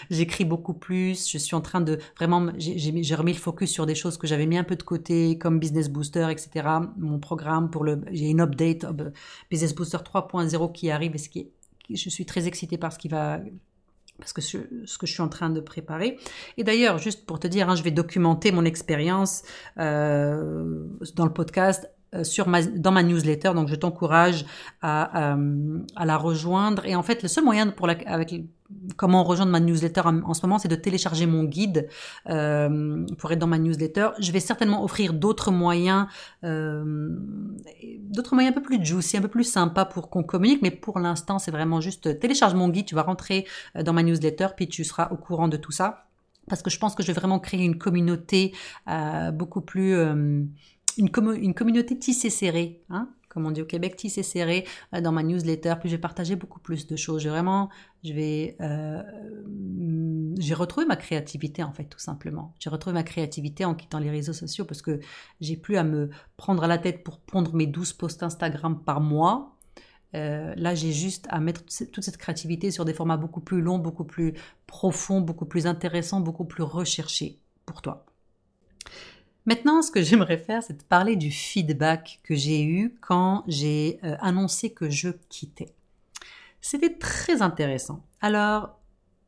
[0.09, 3.95] j'écris beaucoup plus, je suis en train de vraiment, j'ai remis le focus sur des
[3.95, 6.67] choses que j'avais mis un peu de côté, comme Business Booster, etc.
[6.97, 9.11] Mon programme pour le, j'ai une update euh,
[9.49, 11.49] Business Booster 3.0 qui arrive et ce qui
[11.89, 13.39] je suis très excitée par ce qui va
[14.19, 16.19] parce que ce, que je suis en train de préparer.
[16.57, 19.43] Et d'ailleurs, juste pour te dire, hein, je vais documenter mon expérience
[19.79, 20.83] euh,
[21.15, 23.53] dans le podcast euh, sur ma, dans ma newsletter.
[23.53, 24.45] Donc, je t'encourage
[24.81, 26.85] à, euh, à, la rejoindre.
[26.85, 28.33] Et en fait, le seul moyen pour la, avec
[28.95, 31.87] comment rejoindre ma newsletter en, ce moment, c'est de télécharger mon guide
[32.29, 34.09] euh, pour être dans ma newsletter.
[34.19, 36.07] Je vais certainement offrir d'autres moyens,
[36.43, 37.09] euh,
[37.99, 40.61] d'autres moyens un peu plus juicy, un peu plus sympa pour qu'on communique.
[40.61, 42.85] Mais pour l'instant, c'est vraiment juste télécharge mon guide.
[42.85, 46.05] Tu vas rentrer dans ma newsletter, puis tu seras au courant de tout ça.
[46.47, 48.53] Parce que je pense que je vais vraiment créer une communauté
[48.87, 49.93] euh, beaucoup plus
[50.97, 51.09] une,
[51.41, 55.23] une communauté tissée serrée, hein, comme on dit au Québec, tissée serrée euh, dans ma
[55.23, 55.75] newsletter.
[55.79, 57.21] Puis j'ai partagé beaucoup plus de choses.
[57.21, 59.03] J'ai euh,
[60.37, 62.53] j'ai retrouvé ma créativité en fait, tout simplement.
[62.59, 64.99] J'ai retrouvé ma créativité en quittant les réseaux sociaux parce que
[65.41, 69.01] j'ai plus à me prendre à la tête pour pondre mes 12 posts Instagram par
[69.01, 69.55] mois.
[70.15, 73.77] Euh, là, j'ai juste à mettre toute cette créativité sur des formats beaucoup plus longs,
[73.77, 74.33] beaucoup plus
[74.65, 78.08] profonds, beaucoup plus intéressants, beaucoup plus recherchés pour toi.
[79.49, 83.99] Maintenant, ce que j'aimerais faire, c'est de parler du feedback que j'ai eu quand j'ai
[84.03, 85.73] euh, annoncé que je quittais.
[86.61, 88.05] C'était très intéressant.
[88.21, 88.77] Alors,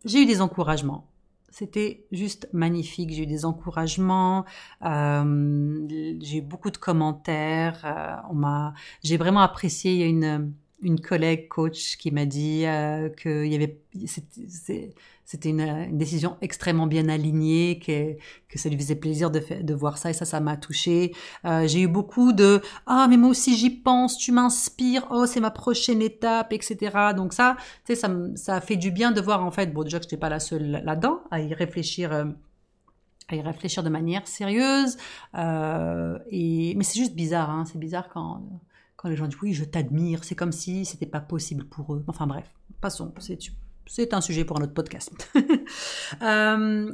[0.06, 1.08] j'ai eu des encouragements.
[1.50, 3.10] C'était juste magnifique.
[3.10, 4.46] J'ai eu des encouragements,
[4.86, 5.88] euh,
[6.22, 7.82] j'ai eu beaucoup de commentaires.
[7.84, 9.94] Euh, on m'a, j'ai vraiment apprécié.
[9.94, 13.78] Il y a une une collègue coach qui m'a dit euh, que y avait
[15.32, 18.18] c'était une, une, décision extrêmement bien alignée, que,
[18.50, 21.14] que ça lui faisait plaisir de, de voir ça et ça, ça m'a touché.
[21.46, 25.40] Euh, j'ai eu beaucoup de ah mais moi aussi j'y pense, tu m'inspires, oh c'est
[25.40, 27.14] ma prochaine étape, etc.
[27.16, 30.00] Donc ça, tu sais, ça, ça fait du bien de voir en fait, bon déjà
[30.00, 32.12] que je n'étais pas la seule là-dedans à y réfléchir.
[32.12, 32.26] Euh,
[33.30, 34.98] à y réfléchir de manière sérieuse,
[35.36, 38.42] euh, et mais c'est juste bizarre, hein, c'est bizarre quand
[39.02, 42.04] quand les gens disent oui, je t'admire, c'est comme si c'était pas possible pour eux.
[42.08, 43.12] Enfin bref, passons,
[43.88, 45.12] c'est un sujet pour un autre podcast.
[46.22, 46.92] euh,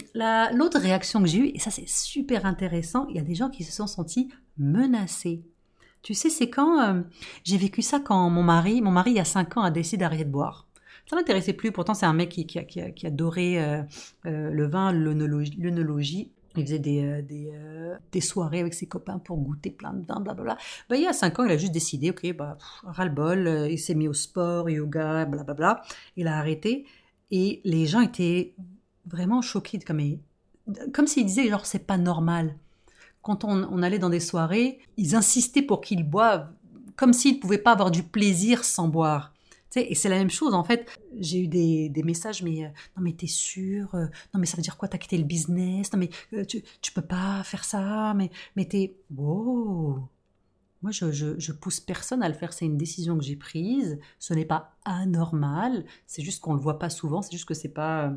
[0.54, 3.50] L'autre réaction que j'ai eue, et ça c'est super intéressant, il y a des gens
[3.50, 5.44] qui se sont sentis menacés.
[6.02, 7.02] Tu sais, c'est quand euh,
[7.44, 9.98] j'ai vécu ça quand mon mari, mon mari il y a 5 ans a décidé
[9.98, 10.68] d'arrêter de boire.
[11.10, 14.94] Ça m'intéressait plus, pourtant c'est un mec qui, qui, qui, qui adorait euh, le vin,
[14.94, 19.94] l'œnologie, il faisait des, euh, des, euh, des, soirées avec ses copains pour goûter plein
[19.94, 20.58] de vin, blablabla.
[20.90, 23.78] Bah, il y a 5 ans, il a juste décidé, ok, bah, ras-le-bol, euh, il
[23.78, 25.82] s'est mis au sport, yoga, blablabla.
[26.16, 26.86] Il a arrêté.
[27.32, 28.56] Et les gens étaient
[29.06, 30.02] vraiment choqués, comme,
[30.94, 32.56] comme s'ils disaient, genre, c'est pas normal.
[33.22, 36.50] Quand on, on, allait dans des soirées, ils insistaient pour qu'ils boivent,
[36.96, 39.34] comme s'ils ne pouvaient pas avoir du plaisir sans boire
[39.82, 40.88] et c'est la même chose, en fait.
[41.20, 44.58] J'ai eu des, des, messages, mais euh, non, mais t'es sûr euh, Non, mais ça
[44.58, 45.92] veut dire quoi T'as quitté le business?
[45.94, 48.96] Non, mais euh, tu, tu peux pas faire ça Mais, mais t'es.
[49.16, 50.08] Wow
[50.82, 52.54] Moi, je, je, pousse personne à le faire.
[52.54, 54.00] C'est une décision que j'ai prise.
[54.20, 55.86] Ce n'est pas anormal.
[56.06, 57.22] C'est juste qu'on le voit pas souvent.
[57.22, 58.14] C'est juste que c'est pas.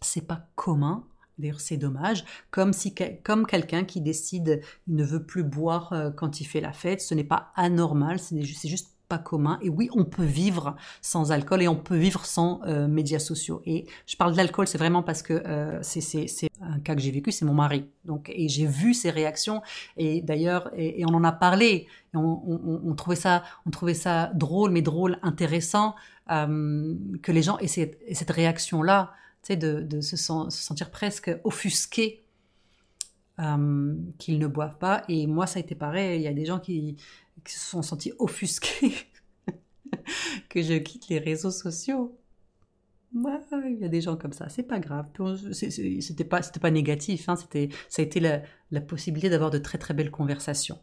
[0.00, 1.06] C'est pas commun.
[1.38, 2.24] D'ailleurs, c'est dommage.
[2.50, 6.72] Comme si, comme quelqu'un qui décide, il ne veut plus boire quand il fait la
[6.72, 8.18] fête, ce n'est pas anormal.
[8.18, 9.58] C'est juste pas commun.
[9.62, 13.62] Et oui, on peut vivre sans alcool et on peut vivre sans euh, médias sociaux.
[13.64, 17.10] Et je parle de l'alcool, c'est vraiment parce que euh, c'est un cas que j'ai
[17.10, 17.86] vécu, c'est mon mari.
[18.04, 19.62] Donc, et j'ai vu ses réactions.
[19.96, 21.86] Et d'ailleurs, et, on en a parlé.
[22.14, 25.94] On, trouvait ça, on trouvait ça drôle, mais drôle, intéressant
[26.30, 31.30] euh, que les gens aient cette, réaction-là, tu sais, de, de se, se, sentir presque
[31.44, 32.22] offusqués.
[34.18, 36.58] qu'ils ne boivent pas et moi ça a été pareil il y a des gens
[36.58, 36.96] qui
[37.46, 38.92] qui se sont sentis offusqués
[40.48, 42.18] que je quitte les réseaux sociaux.
[43.14, 45.10] il y a des gens comme ça, c'est pas grave.
[45.52, 49.94] C'était pas, pas négatif, hein, ça a été la, la possibilité d'avoir de très très
[49.94, 50.78] belles conversations.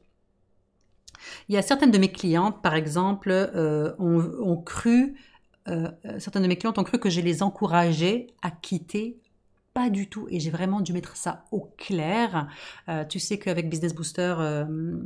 [1.48, 5.16] Il y a certaines de mes clientes, par exemple, euh, ont, cru,
[5.68, 9.22] euh, certaines de mes clientes ont cru que je les encourageais à quitter
[9.74, 10.28] pas du tout.
[10.30, 12.48] Et j'ai vraiment dû mettre ça au clair.
[12.90, 14.98] Euh, tu sais qu'avec Business Booster, euh,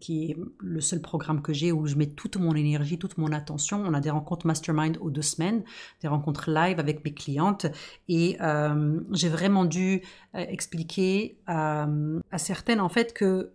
[0.00, 3.32] qui est le seul programme que j'ai où je mets toute mon énergie, toute mon
[3.32, 5.64] attention, on a des rencontres mastermind aux deux semaines,
[6.02, 7.66] des rencontres live avec mes clientes.
[8.08, 10.02] Et euh, j'ai vraiment dû
[10.34, 11.88] expliquer à,
[12.30, 13.52] à certaines, en fait, que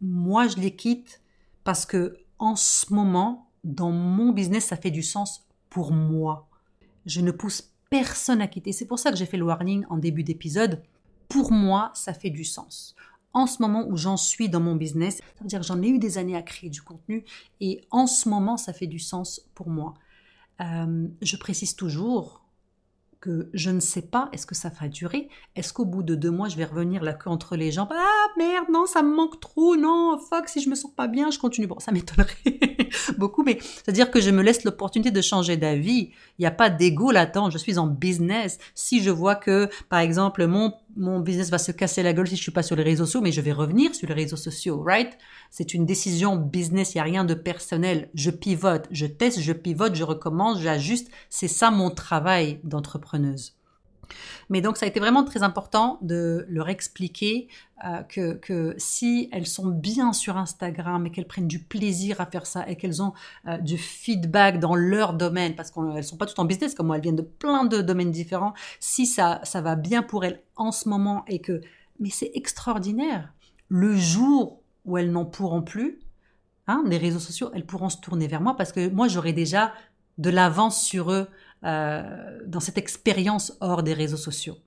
[0.00, 1.22] moi, je les quitte
[1.62, 6.48] parce que en ce moment, dans mon business, ça fait du sens pour moi.
[7.06, 8.72] Je ne pousse personne à quitter.
[8.72, 10.82] C'est pour ça que j'ai fait le warning en début d'épisode.
[11.28, 12.96] Pour moi, ça fait du sens.
[13.34, 15.88] En ce moment où j'en suis dans mon business, ça veut dire que j'en ai
[15.88, 17.22] eu des années à créer du contenu
[17.60, 19.92] et en ce moment, ça fait du sens pour moi.
[20.62, 22.42] Euh, je précise toujours
[23.20, 26.30] que je ne sais pas, est-ce que ça va durer Est-ce qu'au bout de deux
[26.30, 27.92] mois, je vais revenir la queue entre les jambes?
[27.92, 31.30] Ah merde, non, ça me manque trop, non, fuck, si je me sens pas bien,
[31.30, 31.66] je continue.
[31.66, 32.34] Bon, ça m'étonnerait
[33.18, 36.10] beaucoup, mais c'est-à-dire que je me laisse l'opportunité de changer d'avis.
[36.38, 38.58] Il n'y a pas d'ego là-dedans, je suis en business.
[38.74, 42.36] Si je vois que, par exemple, mon mon business va se casser la gueule si
[42.36, 44.82] je suis pas sur les réseaux sociaux, mais je vais revenir sur les réseaux sociaux,
[44.82, 45.16] right?
[45.50, 48.10] C'est une décision business, il n'y a rien de personnel.
[48.14, 51.10] Je pivote, je teste, je pivote, je recommence, j'ajuste.
[51.30, 53.54] C'est ça mon travail d'entrepreneuse.
[54.48, 57.48] Mais donc ça a été vraiment très important de leur expliquer
[57.84, 62.26] euh, que, que, si elles sont bien sur Instagram et qu'elles prennent du plaisir à
[62.26, 63.12] faire ça et qu'elles ont
[63.48, 66.86] euh, du feedback dans leur domaine, parce qu'elles ne sont pas toutes en business comme
[66.86, 70.42] moi, elles viennent de plein de domaines différents, si ça, ça va bien pour elles
[70.56, 71.60] en ce moment et que...
[71.98, 73.32] Mais c'est extraordinaire.
[73.68, 76.00] Le jour où elles n'en pourront plus,
[76.66, 79.72] hein, les réseaux sociaux, elles pourront se tourner vers moi parce que moi j'aurai déjà
[80.18, 81.28] de l'avance sur eux
[81.64, 84.58] euh, dans cette expérience hors des réseaux sociaux.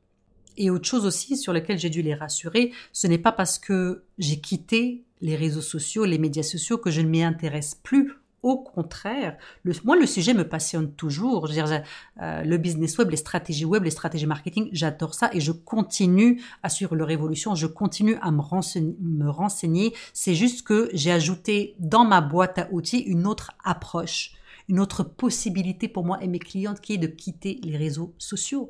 [0.57, 4.03] Et autre chose aussi sur laquelle j'ai dû les rassurer, ce n'est pas parce que
[4.17, 8.13] j'ai quitté les réseaux sociaux, les médias sociaux, que je ne m'y intéresse plus.
[8.43, 9.37] au contraire,
[9.83, 11.49] moi, le sujet me passionne toujours.
[11.49, 16.43] Euh, le business web, les stratégies web, les stratégies marketing, j'adore ça et je continue
[16.61, 17.55] à suivre leur évolution.
[17.55, 18.29] Je continue à.
[18.31, 19.93] Me renseigner.
[20.13, 24.33] C'est juste que j'ai ajouté dans ma boîte à outils une autre approche,
[24.67, 28.69] une autre possibilité pour moi et mes clientes qui est de quitter les réseaux sociaux,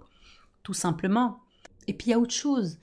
[0.64, 1.40] tout simplement.
[1.88, 2.78] Et puis il y a autre chose.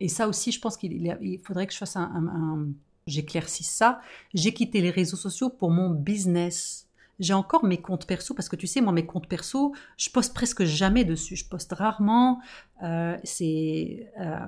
[0.00, 2.68] Et ça aussi, je pense qu'il faudrait que je fasse un
[3.08, 4.00] j'éclaircis ça.
[4.34, 6.86] J'ai quitté les réseaux sociaux pour mon business.
[7.18, 10.34] J'ai encore mes comptes perso parce que tu sais, moi, mes comptes perso, je poste
[10.34, 11.34] presque jamais dessus.
[11.34, 12.40] Je poste rarement.
[12.84, 14.46] Euh, euh,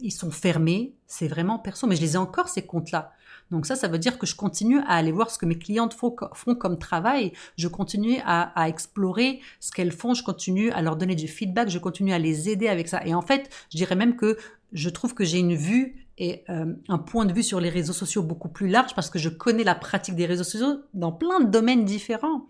[0.00, 0.94] ils sont fermés.
[1.06, 3.12] C'est vraiment perso, mais je les ai encore ces comptes-là.
[3.50, 5.94] Donc ça, ça veut dire que je continue à aller voir ce que mes clientes
[5.94, 7.32] font, comme travail.
[7.56, 10.14] Je continue à, explorer ce qu'elles font.
[10.14, 11.68] Je continue à leur donner du feedback.
[11.68, 13.04] Je continue à les aider avec ça.
[13.06, 14.36] Et en fait, je dirais même que
[14.72, 17.92] je trouve que j'ai une vue et euh, un point de vue sur les réseaux
[17.92, 21.40] sociaux beaucoup plus large parce que je connais la pratique des réseaux sociaux dans plein
[21.40, 22.46] de domaines différents.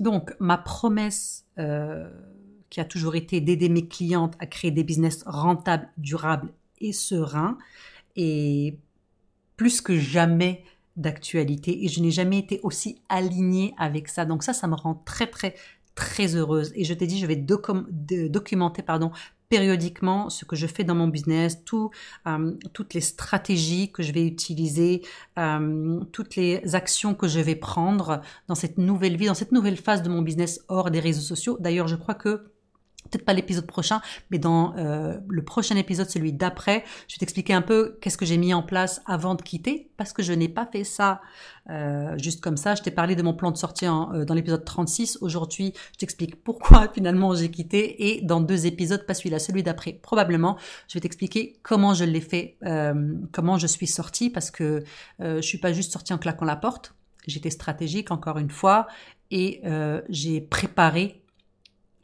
[0.00, 2.08] Donc, ma promesse euh,
[2.70, 7.56] qui a toujours été d'aider mes clientes à créer des business rentables, durables et sereins
[8.16, 8.78] est
[9.56, 10.64] plus que jamais
[10.96, 14.24] d'actualité et je n'ai jamais été aussi alignée avec ça.
[14.24, 15.54] Donc ça, ça me rend très très
[15.94, 16.72] très heureuse.
[16.74, 19.12] Et je t'ai dit, je vais documenter pardon,
[19.48, 21.62] périodiquement ce que je fais dans mon business,
[22.26, 25.02] euh, toutes les stratégies que je vais utiliser,
[25.38, 29.76] euh, toutes les actions que je vais prendre dans cette nouvelle vie, dans cette nouvelle
[29.76, 31.56] phase de mon business hors des réseaux sociaux.
[31.60, 32.53] D'ailleurs, je crois que
[33.10, 37.52] peut-être pas l'épisode prochain, mais dans euh, le prochain épisode, celui d'après, je vais t'expliquer
[37.54, 40.48] un peu qu'est-ce que j'ai mis en place avant de quitter, parce que je n'ai
[40.48, 41.20] pas fait ça
[41.70, 42.74] euh, juste comme ça.
[42.74, 45.18] Je t'ai parlé de mon plan de sortie euh, dans l'épisode 36.
[45.20, 49.92] Aujourd'hui, je t'explique pourquoi finalement j'ai quitté, et dans deux épisodes, pas celui-là, celui d'après,
[49.92, 50.56] probablement,
[50.88, 52.56] je vais t'expliquer comment je l'ai fait,
[53.32, 54.82] comment je suis sortie, parce que
[55.20, 56.94] je suis pas juste sortie en claquant la porte.
[57.26, 58.86] J'étais stratégique encore une fois
[59.30, 59.62] et
[60.08, 61.23] j'ai préparé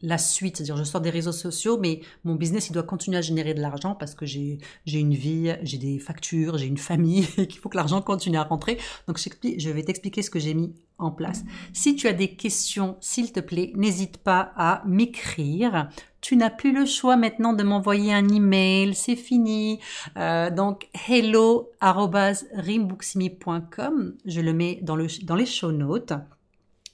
[0.03, 3.21] la suite, c'est-à-dire je sors des réseaux sociaux, mais mon business, il doit continuer à
[3.21, 7.47] générer de l'argent parce que j'ai une vie, j'ai des factures, j'ai une famille, et
[7.47, 8.79] qu'il faut que l'argent continue à rentrer.
[9.07, 11.43] Donc je vais t'expliquer ce que j'ai mis en place.
[11.73, 15.89] Si tu as des questions, s'il te plaît, n'hésite pas à m'écrire.
[16.21, 19.81] Tu n'as plus le choix maintenant de m'envoyer un email, c'est fini.
[20.19, 26.13] Euh, donc hello je le mets dans, le, dans les show notes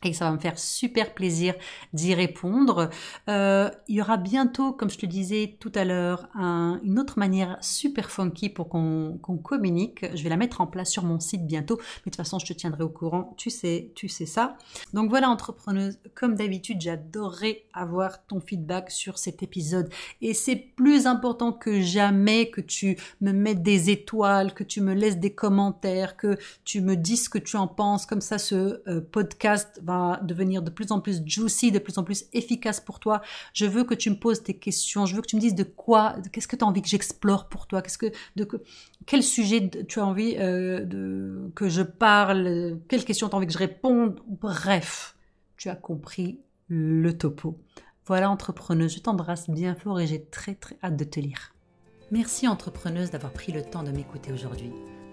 [0.04, 1.54] et ça va me faire super plaisir
[1.92, 2.90] d'y répondre.
[3.28, 7.58] Euh, il y aura bientôt, comme je te disais tout à l'heure, une autre manière
[7.60, 10.04] super funky pour qu'on communique.
[10.14, 12.46] Je vais la mettre en place sur mon site bientôt, mais de toute façon, je
[12.46, 13.34] te tiendrai au courant.
[13.36, 14.56] Tu sais, tu sais ça.
[14.92, 19.90] Donc voilà, entrepreneuse, comme d'habitude, j'adorerais avoir ton feedback sur cet épisode.
[20.20, 24.94] Et c'est plus important que jamais que tu me mettes des étoiles, que tu me
[24.94, 28.06] laisses des commentaires, que tu me dises ce que tu en penses.
[28.06, 32.04] Comme ça, ce euh, podcast va devenir de plus en plus juicy, de plus en
[32.04, 33.22] plus efficace pour toi.
[33.54, 35.06] Je veux que tu me poses tes questions.
[35.06, 37.48] Je veux que tu me dises de quoi, qu'est-ce que tu as envie que j'explore
[37.48, 38.46] pour toi, qu'est-ce que, de,
[39.06, 43.52] quel sujet tu as envie euh, que je parle, quelles questions tu as envie que
[43.52, 44.20] je réponde?
[44.28, 45.16] Bref,
[45.56, 47.58] tu as compris le topo.
[48.06, 51.54] Voilà entrepreneuse, je t'embrasse bien fort et j'ai très très hâte de te lire.
[52.12, 54.70] Merci entrepreneuse d'avoir pris le temps de m'écouter aujourd'hui.